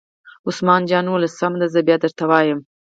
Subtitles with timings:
[0.47, 2.59] عثمان جان وویل: سمه ده زه بیا درته وایم.